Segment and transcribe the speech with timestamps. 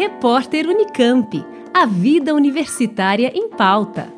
[0.00, 1.44] Repórter Unicamp.
[1.74, 4.10] A vida universitária em pauta.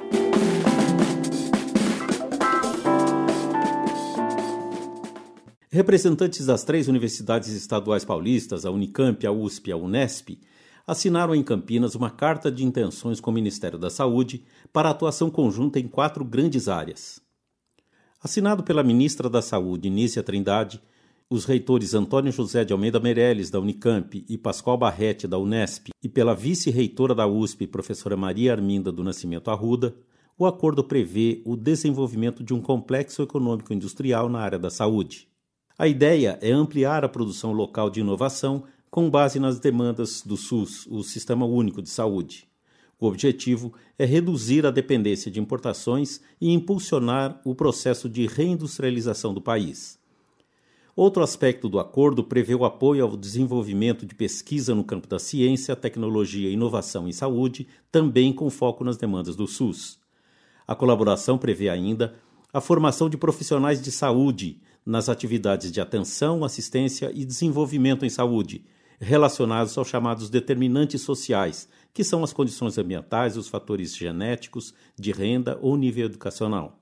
[5.68, 10.38] Representantes das três universidades estaduais paulistas, a Unicamp, a USP e a Unesp,
[10.86, 15.80] assinaram em Campinas uma carta de intenções com o Ministério da Saúde para atuação conjunta
[15.80, 17.20] em quatro grandes áreas.
[18.22, 20.80] Assinado pela ministra da Saúde, Nícia Trindade,
[21.32, 26.06] os reitores Antônio José de Almeida Meirelles, da Unicamp, e Pascoal Barrete, da Unesp, e
[26.06, 29.96] pela vice-reitora da USP, professora Maria Arminda do Nascimento Arruda,
[30.36, 35.26] o acordo prevê o desenvolvimento de um complexo econômico industrial na área da saúde.
[35.78, 40.86] A ideia é ampliar a produção local de inovação com base nas demandas do SUS,
[40.86, 42.46] o Sistema Único de Saúde.
[43.00, 49.40] O objetivo é reduzir a dependência de importações e impulsionar o processo de reindustrialização do
[49.40, 50.01] país.
[50.94, 55.74] Outro aspecto do acordo prevê o apoio ao desenvolvimento de pesquisa no campo da ciência,
[55.74, 59.98] tecnologia e inovação em saúde, também com foco nas demandas do SUS.
[60.66, 62.14] A colaboração prevê ainda
[62.52, 68.62] a formação de profissionais de saúde nas atividades de atenção, assistência e desenvolvimento em saúde,
[69.00, 75.58] relacionados aos chamados determinantes sociais, que são as condições ambientais, os fatores genéticos, de renda
[75.62, 76.81] ou nível educacional.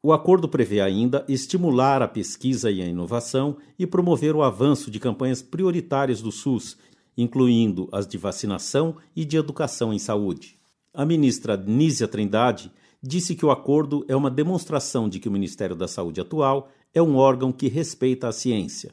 [0.00, 5.00] O acordo prevê ainda estimular a pesquisa e a inovação e promover o avanço de
[5.00, 6.78] campanhas prioritárias do SUS,
[7.16, 10.56] incluindo as de vacinação e de educação em saúde.
[10.94, 12.70] A ministra Nízia Trindade
[13.02, 17.02] disse que o acordo é uma demonstração de que o Ministério da Saúde atual é
[17.02, 18.92] um órgão que respeita a ciência.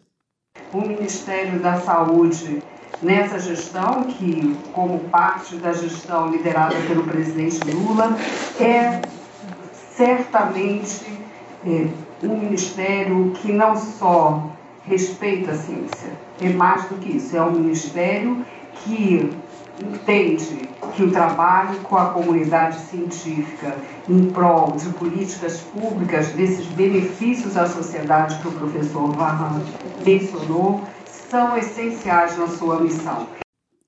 [0.73, 2.63] O Ministério da Saúde,
[3.03, 8.17] nessa gestão, que, como parte da gestão liderada pelo presidente Lula,
[8.59, 9.01] é
[9.95, 11.05] certamente
[11.65, 11.87] é,
[12.23, 14.49] um ministério que não só
[14.85, 16.09] respeita a ciência,
[16.41, 18.45] é mais do que isso, é um ministério
[18.83, 19.31] que
[19.81, 23.75] entende que o trabalho com a comunidade científica
[24.07, 29.61] em prol de políticas públicas, desses benefícios à sociedade que o professor Varran
[30.05, 30.81] mencionou,
[31.29, 33.27] são essenciais na sua missão.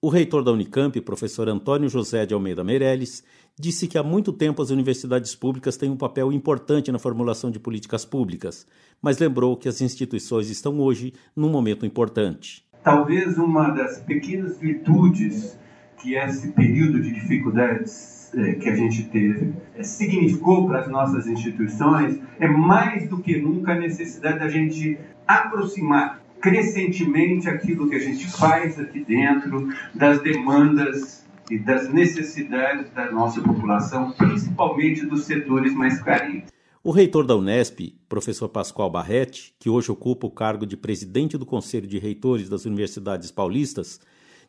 [0.08, 3.26] O reitor da Unicamp, professor Antônio José de Almeida Meirelles,
[3.60, 7.60] disse que há muito tempo as universidades públicas têm um papel importante na formulação de
[7.60, 8.66] políticas públicas,
[9.02, 12.64] mas lembrou que as instituições estão hoje num momento importante.
[12.86, 15.60] Talvez uma das pequenas virtudes
[16.02, 21.28] que esse período de dificuldades é, que a gente teve é, significou para as nossas
[21.28, 24.98] instituições é mais do que nunca a necessidade da gente
[25.28, 33.12] aproximar crescentemente aquilo que a gente faz aqui dentro das demandas e das necessidades da
[33.12, 36.52] nossa população, principalmente dos setores mais carentes.
[36.84, 41.46] O reitor da Unesp, professor Pascoal Barrete, que hoje ocupa o cargo de presidente do
[41.46, 44.00] Conselho de Reitores das Universidades Paulistas,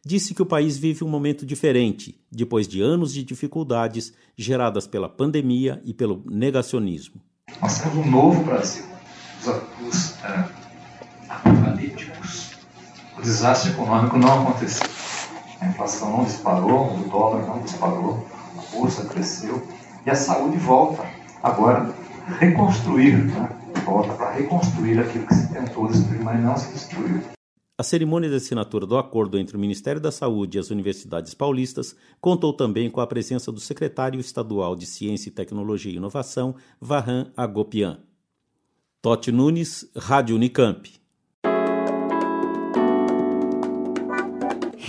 [0.04, 5.09] disse que o país vive um momento diferente, depois de anos de dificuldades geradas pela
[5.09, 7.21] pandemia e pelo negacionismo.
[7.60, 8.84] Nós temos um novo Brasil.
[9.41, 10.57] Os, os.
[13.18, 14.88] O desastre econômico não aconteceu.
[15.60, 18.24] A inflação não disparou, o dólar não disparou,
[18.56, 19.60] a bolsa cresceu
[20.06, 21.04] e a saúde volta
[21.42, 21.92] agora
[22.38, 23.48] reconstruir, né?
[23.84, 27.20] volta para reconstruir aquilo que se tentou destruir, mas não se destruiu.
[27.76, 31.96] A cerimônia de assinatura do acordo entre o Ministério da Saúde e as universidades paulistas
[32.20, 37.98] contou também com a presença do secretário estadual de Ciência Tecnologia e Inovação, Varran Agopian.
[39.02, 40.88] Totti Nunes, Rádio Unicamp.